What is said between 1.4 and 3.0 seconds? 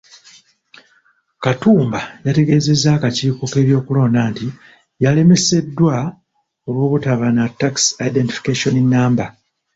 Katumba yategeezezza